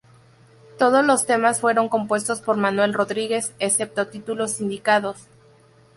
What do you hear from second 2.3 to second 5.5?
por Manuel Rodríguez, excepto títulos indicados.